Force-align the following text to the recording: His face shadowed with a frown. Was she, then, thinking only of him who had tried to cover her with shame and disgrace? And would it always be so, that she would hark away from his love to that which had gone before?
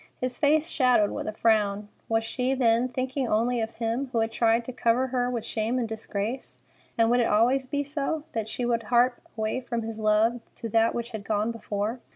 His 0.19 0.35
face 0.35 0.67
shadowed 0.67 1.11
with 1.11 1.27
a 1.27 1.31
frown. 1.31 1.87
Was 2.09 2.23
she, 2.23 2.55
then, 2.55 2.87
thinking 2.87 3.27
only 3.27 3.61
of 3.61 3.75
him 3.75 4.07
who 4.11 4.21
had 4.21 4.31
tried 4.31 4.65
to 4.65 4.73
cover 4.73 5.09
her 5.09 5.29
with 5.29 5.45
shame 5.45 5.77
and 5.77 5.87
disgrace? 5.87 6.59
And 6.97 7.11
would 7.11 7.19
it 7.19 7.27
always 7.27 7.67
be 7.67 7.83
so, 7.83 8.23
that 8.31 8.47
she 8.47 8.65
would 8.65 8.81
hark 8.89 9.21
away 9.37 9.61
from 9.61 9.83
his 9.83 9.99
love 9.99 10.39
to 10.55 10.69
that 10.69 10.95
which 10.95 11.11
had 11.11 11.23
gone 11.23 11.51
before? 11.51 11.99